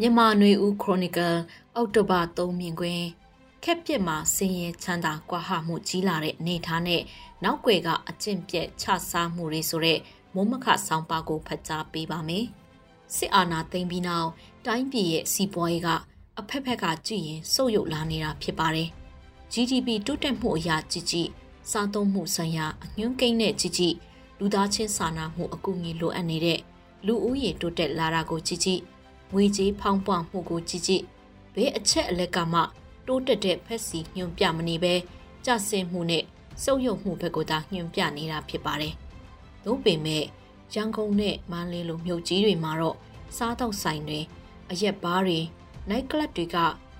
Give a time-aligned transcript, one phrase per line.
[0.00, 1.36] မြန်မာနွေဦးခရိုနီကယ်
[1.74, 3.06] အောက်တိုဘာ3မြင်ကွင်း
[3.64, 7.02] ခက်ပြစ်မှာစင်ရဲချမ်းသာကွာဟမှုကြီးလာတဲ့အနေထားနဲ့
[7.44, 9.98] နောက်ွယ်ကအကျင့်ပြက်ချစားမှုတွေဆိုတဲ့
[10.34, 12.44] မုံမခဆောင်းပါကိုဖတ်ကြားပေးပါမယ်။
[13.16, 14.28] စစ်အာဏာသိမ်းပြီးနောက်
[14.66, 15.88] တိုင်းပြည်ရဲ့စီးပွားရေးက
[16.38, 18.88] အဖက်ဖက်ကကြည့်ရင်စုပ်ယုပ်လာနေတာဖြစ်ပါတယ်။
[19.52, 21.28] GDP တိုးတက်မှုအရာကြည့်ကြည့်
[21.70, 23.96] စားသုံးမှုဆိုင်ရာအညွှန်းကိန်းနဲ့ကြည့်ကြည့်
[24.38, 26.60] လူသားချင်းစာနာမှုအကူအညီလိုအပ်နေတဲ့
[27.06, 28.82] လူဦးရေတိုးတက်လာတာကိုကြည့်ကြည့်
[29.32, 31.04] ငွေကြေးဖောင်းပွမှုကိုကြည့်ကြည့်
[31.54, 32.60] ဘဲအချက်အလက်ကမှ
[33.06, 34.94] တိုးတက်တဲ့ဖက်စီညွန်ပြမနေပဲ
[35.44, 36.24] ကြဆင်းမှုနဲ့
[36.62, 38.94] စုပ်ယုပ်မှုဘက်ကိုသာညွန်ပြနေတာဖြစ်ပါတယ်။
[39.64, 40.24] သို့ပေမဲ့
[40.74, 42.96] ရန်ကုန်နဲ့မန္တလေးလိုမြို့ကြီးတွေမှာတော့
[43.36, 44.20] စားတော့ဆိုင်တွေ
[44.70, 45.40] အရက်ဘားတွေ
[45.88, 46.56] နိုက်ကလပ်တွေက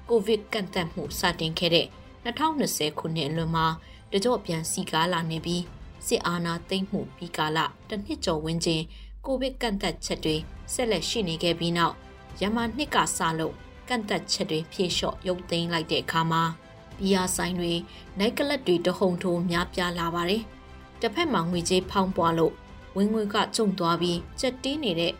[0.09, 1.87] ကိုဗစ်ကန့်သတ်မှုစတင်ခဲ့တဲ့
[2.24, 3.66] 2020ခုနှစ်အလွန်မှာ
[4.12, 5.62] တကြော့ပြန်စီကားလာနေပြီး
[6.06, 8.82] စစ်အာဏာသိမ်းမှုပြီးကာလတစ်နှစ်ကျော်ဝန်းကျင်
[9.26, 10.37] ကိုဗစ်ကန့်သတ်ချက်တွေ
[10.73, 11.95] ဆက်လက်ရှိနေခဲ့ပြီးနောက်
[12.41, 13.54] ရမနှစ်ကစလို့
[13.88, 16.43] ကန့်သက်ချက်တွေဖြေလျှော့ရုပ်သိမ်းလိုက်တဲ့အခါမှာ
[16.99, 17.73] ဘီယာဆိုင်တွေ
[18.18, 20.43] နိုက်ကလပ်တွေတဟုန်ထိုးများပြားလာပါတယ်။
[21.01, 22.52] တစ်ဖက်မှာငွေကြေးဖောင်းပွားလို့
[22.96, 25.13] ဝင်ငွေကကျုံသွားပြီးကြက်တင်းနေတဲ့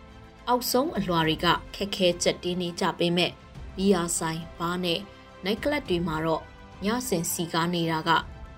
[0.47, 3.31] အောက်ဆုံးအလွာတွေကခက်ခဲကြက်တင်းနေကြပေမဲ့
[3.77, 4.99] ဘီယာဆိုင်ဘားနဲ့
[5.45, 6.43] နိုက်ကလပ်တွေမှာတော့
[6.85, 8.09] ညစင်စီကားနေတာက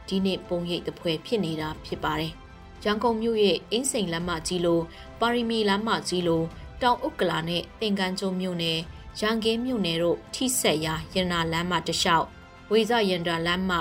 [0.08, 2.34] ဒီနေ့ပုံရိပ်တစ်ဖွဲဖြစ်နေတာဖြစ်ပါတယ်။
[2.84, 4.80] ရန်ကုန်မြို့ရဲ့အင်းစိန်လမ်းမကြီးလို
[5.20, 6.44] ပါရီမီလမ်းမကြီးလို
[6.82, 8.80] တောင်ဥက္ကလာနဲ့တင်ကန်းကျုံမြို့နယ်
[9.20, 12.26] ရန်ကင်းမြို့နယ်တို့ထိဆက်ရာရနာလမ်းမတလျှောက်
[12.72, 13.72] ဝေဇရန်တာလမ်းမ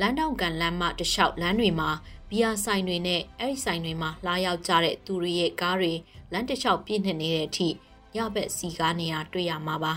[0.00, 1.90] လမ်းတောင်ကန်လမ်းမတလျှောက်လမ်းတွေမှာ
[2.30, 5.92] ဘီယာဆိုင်တွေနဲ့အဲ့ဒီဆိုင်တွေမှာလာရောက်ကြတဲ့သူတွေရဲ့ကားတွေ
[6.32, 7.68] လမ်းတလျှောက်ပြည့်နေတဲ့အထိ
[8.16, 9.92] ရဘက်စီကားနေရတွေ့ရမှာပါ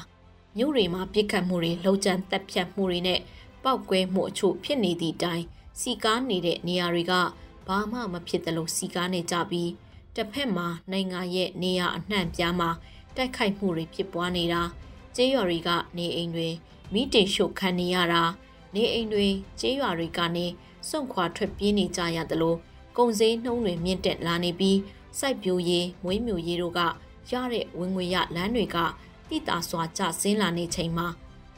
[0.58, 3.19] မြို့တွေမှာပြစ်ခတ်မှုတွေလှုပ်ကြမ်းတက်ဖြတ်မှုတွေနဲ့
[3.64, 5.44] ပောက်ကွဲမှုအချို့ဖြစ်နေသည့်တိုင်
[5.81, 7.14] စီကားနေတဲ့နေရာတွေက
[7.67, 9.69] ဘာမှမဖြစ်သလိုစီကားနေကြပြီး
[10.16, 12.69] တစ်ဖက်မှာနိုင်ငံရဲ့နေရာအနှံ့ပြားမှာ
[13.16, 14.61] တိုက်ခိုက်မှုတွေဖြစ်ပွားနေတာ
[15.16, 16.50] ကျေးရွာတွေကနေအိမ်တွေ
[16.94, 18.23] မိတင်ရှုပ်ခံနေရတာ
[18.75, 19.28] နေအိမ်တွေ
[19.59, 20.46] ကျေးရွာတွေကနေ
[20.90, 22.57] စွန့်ခွာထွက်ပြေးနေကြရတယ်လို့
[22.97, 24.79] ကုန်စည်နှုံးတွေမြင့်တက်လာနေပြီး
[25.19, 26.79] စိုက်ပျိုးရေးမွေးမြူရေးတို့က
[27.31, 28.78] ရတဲ့ဝင်ငွေရလမ်းတွေက
[29.29, 31.07] တိတာစွာကျဆင်းလာနေချိန်မှာ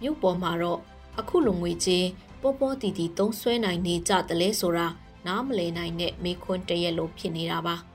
[0.01, 0.79] မြို့ပေါ်မှာတော့
[1.19, 2.05] အခုလိုငွေကြေး
[2.41, 4.87] ပေါ်ပေါ်တီတီသုံးဆွဲနိုင်နေကြတယ်လဲဆိုတာ
[5.27, 7.77] နားမလည်နိုင်တဲ့မေခွန်းတရက်လိုဖြစ်နေတာပါ။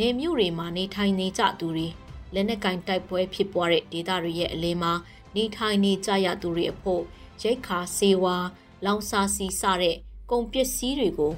[0.00, 1.86] နေမြို့တွေမှာနေထိုင်နေကြသူတွေ
[2.34, 4.92] လက်နက်ကင်တိုက်ပွဲဖြစ်ပွားတဲ့ဒေသတွေရဲ့အလင်းမှာ
[5.36, 7.02] နေထိုင်နေကြရသူတွေအဖို့
[7.42, 8.36] ရိတ်ခါစေဝါ
[8.84, 9.96] လောင်စာစီစတဲ့
[10.30, 11.32] ကုန်ပစ္စည်းတွေကို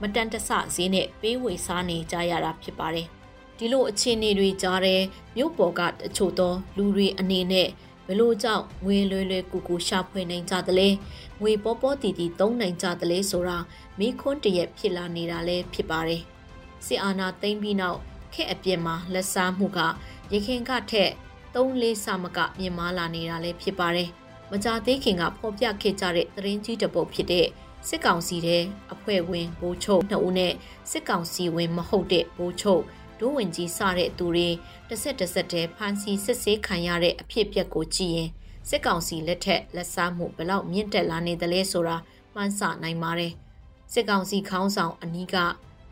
[0.00, 3.06] မတန်တဆဈေးနဲ့ပေးဝေစားနေကြရတာဖြစ်ပါတယ်။
[3.58, 5.02] ဒီလိုအခြေအနေတွေကြားတဲ့
[5.36, 7.68] မြို့ပေါ်ကတချို့သောလူတွေအနေနဲ့
[8.06, 10.88] ဘလို့ကြောင့်ငွေလွယ်လွယ်ကူကူရှာဖွေနိုင်ကြသလဲ
[11.40, 13.58] ငွေပေါ်ပေါ်တီတီသုံးနိုင်ကြသလဲဆိုတာ
[13.98, 16.22] မိခွန်းတရက်ဖြစ်လာနေတာလည်းဖြစ်ပါတယ်။
[16.86, 17.98] စစ်အာဏာသိမ်းပြီးနောက်
[18.34, 19.80] ခက်အပြစ်မှာလက်စားမှုက
[20.32, 21.10] ရခင်ကထက်
[21.54, 24.08] ၃လေးဆမကမြင့်မားလာနေတာလည်းဖြစ်ပါတယ်။
[24.50, 27.46] မကြသေးခင်ကဖော်ပြခဲ့ကြတဲ့သတင်းကြီးတစ်ပုဒ်ဖြစ်တဲ့
[27.88, 28.62] စစ်ကောင်စီတဲ့
[28.92, 30.52] အဖွဲ့ဝင်ဘိုးချုပ်နှစ်ဦးနဲ့
[30.90, 32.82] စစ်ကောင်စီဝင်မဟုတ်တဲ့ဘိုးချုပ်
[33.20, 34.48] ဒိုးဝင်ကြီးစတဲ့သူတွေ
[34.88, 38.30] တစ်ဆက်တစ်ဆက်တည်းဖမ်းဆီးစစ်ဆေးခံရတဲ့အဖြစ်အပျက်ကိုကြည့်ရင်
[38.68, 41.96] စစ်ကောင်စီလက်ထက်လက်စားမှုဘလောက်မြင့်တက်လာနေသလဲဆိုတာ
[42.34, 43.32] မှန်းဆနိုင်ပါတယ်။
[43.92, 45.36] စစ်ကောင်စီခေါင်းဆောင်အနီးက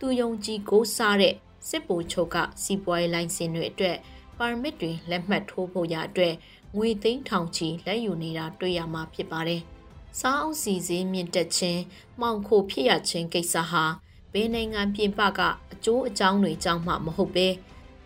[0.05, 1.35] သူယုံကြည်ကိုစားတဲ့
[1.69, 3.97] စစ်ဗိုလ်ချုပ်ကစီးပွားရေးလိုင်စင်တွေအတွက်
[4.39, 6.35] ပါရမစ်တွေလက်မှတ်ထိုးဖို့ရအတွက်
[6.77, 9.61] ငွေသိန်းထောင်ချီလက်ယူနေတာတွေ့ရမှာဖြစ်ပါတယ်။
[10.21, 11.81] စားအောင်စီစည်းမြင့်တက်ခြင်း
[12.21, 13.85] မှောင်ခိုဖြစ်ရခြင်းကိစ္စဟာ
[14.33, 15.41] ဘယ်နိုင်ငံပြင်ပက
[15.73, 17.49] အကျိုးအကြောင်းတွေကြောင့်မှမဟုတ်ပဲ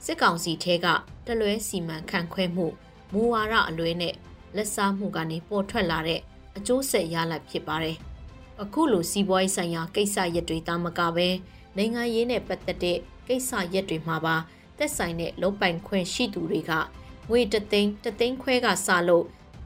[0.05, 0.87] စစ်ကောင်စီထဲက
[1.27, 2.67] တလွဲစီမံခန့်ခွဲမှု
[3.13, 4.15] မူဝါဒအလွဲနဲ့
[4.57, 6.21] လက်စားမှုကနေပေါ်ထွက်လာတဲ့
[6.57, 7.97] အကျိုးဆက်ရလဒ်ဖြစ်ပါတယ်။
[8.63, 11.29] အခုလိုစီးပွားရေးဆိုင်ရာကိစ္စရပ်တွေတာမကပဲ
[11.77, 14.37] နိုင်ငံရေးနဲ့ပတ်သက်တဲ့ကိစ္စရက်တွေမှာပါ
[14.79, 16.73] သက်ဆိုင်တဲ့လုံပိုင်ခွင့်ရှိသူတွေက
[17.31, 19.25] ငွေတသိန်းတသိန်းခွဲကစလို့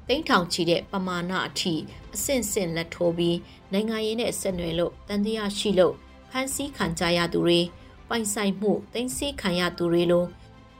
[0.08, 1.74] တိန်းထောင်ချီတဲ့ပမာဏအထိ
[2.14, 3.38] အဆင့်ဆင့်လက်ထိုးပြီး
[3.72, 5.94] နိုင်ငံရေးနဲ့ဆက်နွယ်လို့တန်တရားရှိလို့
[6.30, 7.60] ဖမ်းဆီးခံကြရသူတွေ
[8.08, 10.24] ပိုင်ဆိုင်မှုတင်စီခံရသူတွေလို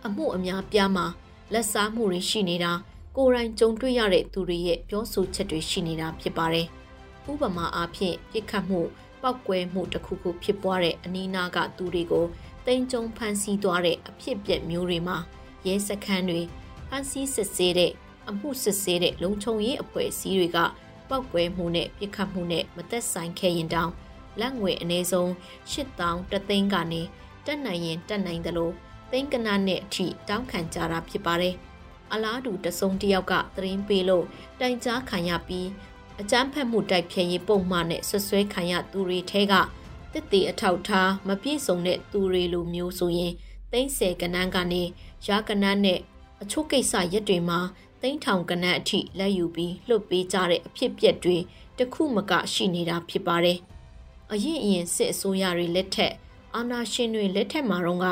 [0.07, 1.07] အမှုအများပြားမှာ
[1.53, 2.73] လက်စားမှုတွေရှိနေတာ
[3.17, 6.67] ကိုယ်တိုင်ကြုံတွေ့ရတဲ့သူတွေရဲ့ပြောဆိုချက်တွေရှိနေတာဖြစ်ပါတယ်။
[7.31, 8.81] ဥပမာအားဖြင့်ပြစ်ခတ်မှု
[9.23, 12.27] ပောက်ကွဲမှုတစ်ခုခုဖြစ်ပွားတဲ့အနီးနားကသူတွေကို
[12.67, 15.19] တိမ်ကြုံဖမ်းဆီးသွားတဲ့အဖြစ်အပျက်မျိုးတွေမှာ
[15.67, 16.41] ရဲစခန်းတွေ
[16.89, 17.93] ဖမ်းဆီးစစ်ဆေးတဲ့
[18.29, 20.59] အမှုစစ်ဆေးတဲ့လုံခြုံရေးအဖွဲ့အစည်းတွေက
[21.09, 23.93] ပောက်ကွဲမှုနဲ့ပြစ်ခတ်မှုနဲ့မသက်ဆိုင်ခဲ့ရင်တောင်
[24.41, 25.29] လက်ငွေအနည်းဆုံး
[25.73, 27.03] 8000တသိန်းကနေ
[27.47, 28.75] တက်နိုင်ရင်တက်နိုင်တယ်လို့
[29.11, 31.55] သိန်းကနနဲ့အထိတောင်းခံကြတာဖြစ်ပါတယ်။
[32.13, 34.27] အလားတူတစုံတစ်ယောက်ကသတင်းပေးလို့
[34.61, 35.69] တိုင်ကြားခံရပြီး
[36.21, 39.55] အကြမ်းဖက်မှုတိုက်ဖျက်ရေးပုံမှန်နဲ့ဆွဆွဲခံရသူတွေထဲက
[40.13, 43.33] တစ်တီအထောက်ထားမပြည့်စုံတဲ့သူတွေလိုမျိုးဆိုရင်
[43.73, 44.83] သိန်းဆယ်ကနန်းကနေ
[45.27, 46.01] ရာကနန်းနဲ့
[46.43, 47.61] အချို့ကိစ္စရက်တွေမှာ
[48.01, 51.39] သိန်းထောင်ကနန်းအထိလက်ယူပြီးလှုပ်ပေးကြတဲ့အဖြစ်ပြက်တွေ
[51.79, 53.59] တခုမကရှိနေတာဖြစ်ပါတယ်။
[54.33, 56.13] အရင်အရင်စစ်အစိုးရတွေလက်ထက်
[56.55, 58.07] အာဏာရှင်တွေလက်ထက်မှာတော့က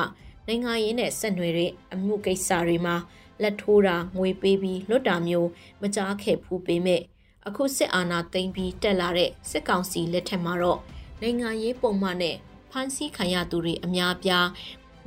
[0.47, 2.97] နိုင်ငံရေးနဲ့ဆက်နွယ်တဲ့အမှုကိစ္စတွေမှာ
[3.43, 5.49] လက်ထိုးတာငွေပေးပြီးလွတ်တာမျိုး
[5.83, 7.03] မကြားခဲ့ဖူးပေမဲ့
[7.47, 10.81] အခုစစ်အာဏာသိမ်းပြီးတက်လာတဲ့စစ်ကောင်စီလက်ထက်မှာတော့
[11.21, 12.37] နိုင်ငံရေးပုံမှန်နဲ့
[12.71, 14.49] ဖမ်းဆီးခံရသူတွေအများပြား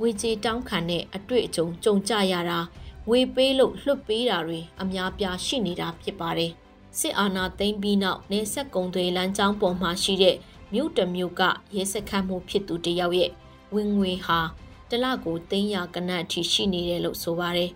[0.00, 2.58] ငွေကြေးတောင်းခံတဲ့အတွေ့အကြုံကြုံကြရတာ
[3.08, 6.52] ငွေပေးလို့လွှတ်ပေးတာတွေအများပြားရှိနေတာဖြစ်ပါတယ်
[6.98, 10.36] စစ်အာဏာသိမ်းပြီးနောက်နေဆက်ကုံတွေလမ်းကြောင်းပေါ်မှာရှိတဲ့
[10.74, 11.42] မြို့တမြို့က
[11.76, 13.30] ရဲစခန်းမှုဖြစ်သူတယောက်ရဲ့
[13.74, 14.40] ဝင်ငွေဟာ
[14.90, 17.70] တလကိုသိန်းရာကနတ်အထိရှိနေတယ်လို့ဆိုပါတယ်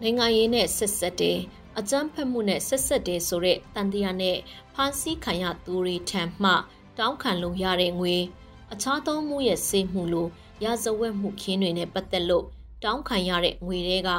[0.00, 1.38] နိုင်ငံရေးနဲ့ဆက်ဆက်တဲ့
[1.78, 4.36] အကြမ်းဖက်မှုနဲ့ဆက်ဆက်တဲ့ဆိုတဲ့တန်တရားနဲ့
[4.74, 6.52] ဖမ်းဆီးခံရသူတွေထံမှ
[6.98, 8.16] တောင်းခံလို့ရတဲ့ငွေ
[8.72, 10.28] အခြားသောမှုရဲ့စေမှုလို
[10.64, 12.44] ရာဇဝတ်မှုခင်းတွေနဲ့ပတ်သက်လို့
[12.84, 14.10] တောင်းခံရတဲ့ငွေတွေက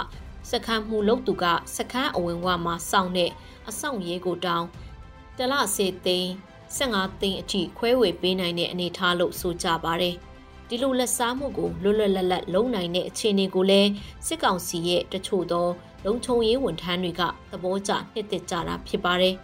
[0.51, 3.31] စခန်းမှုလုပ်သူကစခန်းအဝင်ဝမှာစောင့်တဲ့
[3.69, 4.67] အဆောင်ရဲကိုတောင်း
[5.37, 6.29] တလစေသိန်း
[6.77, 10.15] 15သိန်းအထိခွဲဝေပေးနိုင်တဲ့အနေအထားလို့ဆိုကြပါတယ်
[10.71, 13.89] ဒီလိုလက်စားမှုကိုလွတ်လွတ်လပ်လပ်လုံနိုင်တဲ့အခြေအနေကိုလည်း
[14.27, 15.67] စစ်ကောင်စီရဲ့တချို့သော
[16.05, 17.21] လုံခြုံရေးဝန်ထမ်းတွေက
[17.51, 19.35] သဘောကျနှစ်သက်ကြတာဖြစ်ပါတယ်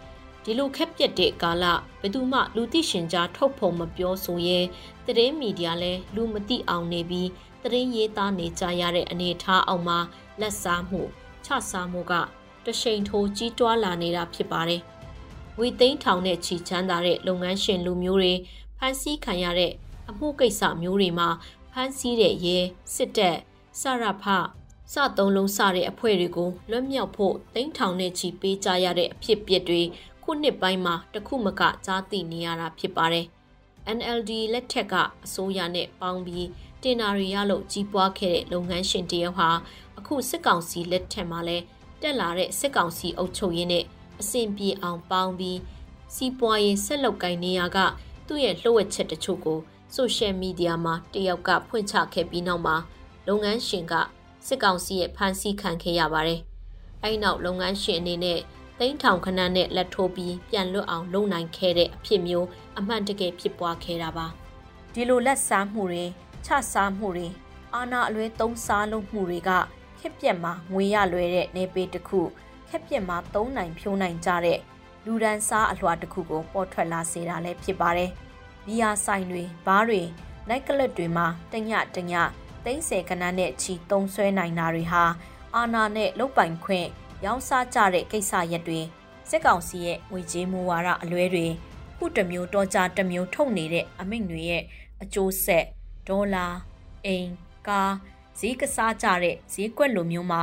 [0.44, 1.64] ဒီလိုခက်ပြက်တဲ့ကာလ
[2.00, 4.60] ဘယ်သူမှလူသိရှင်ကြားထုတ်ဖော်မပြောဆိုရဲ
[5.06, 7.28] သတင်းမီဒီယာလည်းလူမသိအောင်နေပြီး
[7.62, 9.98] သတင်းရေးသားနေကြရတဲ့အနေအထားအောက်မှာ
[10.40, 11.02] လက်စားမှု
[11.44, 12.12] ချစားမှုက
[12.64, 14.82] တရှိန်ထိုးကြီးတွားလာနေတာဖြစ်ပါတယ်။
[15.58, 18.34] ဝီသိန်းထောင်နဲ့ချီချမ်းသာတဲ့လုပ်ငန်းရှင်လူမျိုးတွေ
[18.78, 19.72] ဖမ်းဆီးခံရတဲ့
[20.10, 21.28] အမှုကိစ္စမျိုးတွေမှာ
[21.72, 22.58] ဖမ်းဆီးတဲ့ရဲ
[22.94, 23.36] စစ်တပ်
[23.80, 24.24] စရဖ
[24.92, 29.82] စသုံးလုံးစတဲ့အဖွဲ့တွေကိုလွတ်မြောက်ဖို့သိန်းထောင်နဲ့ချီပေးကြရတဲ့အဖြစ်ပြက်တွေ
[30.22, 33.26] ခုနှစ်ပိုင်းမှာတခုမကကြားသိနေရတာဖြစ်ပါတယ်။
[33.96, 34.94] NLD လက်ထက်က
[35.24, 36.48] အစိုးရနဲ့ပေါင်းပြီး
[36.82, 39.50] တင်နာရီရလို့ကြီးပွားခဲ့တဲ့လုပ်ငန်းရှင်တယောက်ဟာ
[39.98, 41.58] အခုစစ်ကောင်စီလက်ထက်မှာလဲ
[42.02, 43.84] တက်လာတဲ့စစ်ကောင်စီအုပ်ချုပ်ရေးနဲ့
[44.20, 45.58] အဆင်ပြေအောင်ပေါင်းပြီး
[46.14, 47.78] စီးပွားရေးဆက်လုပ်ကိုင်နေရက
[48.26, 49.58] သူ့ရဲ့လှုပ်ဝက်ချက်တချို့ကို
[49.94, 52.76] ဆိုရှယ်မီဒီယာမှာတယောက်ကဖွင့်ချခဲ့ပြီးနောက်မှာ
[53.28, 53.94] လုပ်ငန်းရှင်က
[54.46, 56.40] စစ်ကောင်စီရဲ့ဖမ်းဆီးခံခဲ့ရပါတယ်။
[57.02, 58.40] အဲဒီနောက်လုပ်ငန်းရှင်အနေနဲ့
[58.78, 62.46] သိန်းထောင်ခဏနဲ့လက်ထိုးပြီးပြန်လွတ်အောင်လုပ်နိုင်ခဲ့တဲ့အဖြစ်မျိုး
[62.78, 64.26] အမှန်တကယ်ဖြစ်ပွားခဲ့တာပါ။
[64.94, 66.04] ဒီလိုလက်စားမှုတွေ
[66.46, 67.28] ချစားမှုတွေ
[67.74, 69.50] အာနာအလွဲသုံးစားလုပ်မှုတွေက
[70.00, 72.20] ခက်ပြက်မှာငွေရလွယ်တဲ့နေပေတစ်ခု
[72.68, 74.58] ခက်ပြက်မှာသုံးနိုင်ဖြိုးနိုင်ကြတဲ့
[75.04, 78.10] လူဒန်းစားအလွှာတစ်ခုကိုပေါ်ထွက်လာစေတာလည်းဖြစ်ပါတယ်။
[78.66, 80.02] ဘီယာဆိုင်တွေဘားတွေ
[80.48, 82.12] နိုက်ကလပ်တွေမှာတညတည
[82.64, 85.04] သိန်းဆယ်ကနန်းနဲ့ချီတုံးဆွဲနိုင်တာတွေဟာ
[85.54, 86.88] အာနာနဲ့လုတ်ပိုင်ခွင့်
[87.24, 88.80] ရောင်းစားကြတဲ့ကိစ္စရက်တွေ
[89.30, 91.46] စစ်ကောင်စီရဲ့ငွေကြေးမူဝါဒအလွဲတွေ
[91.98, 94.62] ခုတမျိုးတော့ကြတမျိုးထုတ်နေတဲ့အမိန့်တွေရဲ့
[95.02, 95.64] အကျိုးဆက်
[96.08, 96.46] ဒေါ်လာ
[97.06, 97.28] အိမ်
[97.68, 97.94] ကား
[98.38, 100.42] ဈေးကစားကြတဲ့ဈေးကွက်လိုမျိုးမှာ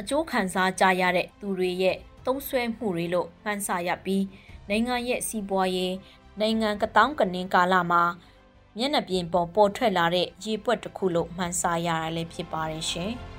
[0.00, 1.96] အကျိုးခံစားကြရတဲ့သူတွေရဲ့
[2.26, 4.24] သုံးဆွဲမှုတွေလို့မှန်းဆရပြီး
[4.68, 5.94] နိုင်ငံရဲ့စီးပွားရေး
[6.40, 8.02] နိုင်ငံကတောင်းကနင်းကာလမှာ
[8.76, 13.12] မျက်နှာပြင်ပေါ်ပေါ်ထွက်လာတဲ့ရေပွက်တစ်ခုလို့မှန်းဆရရလည်းဖြစ်ပါတယ်ရှင်။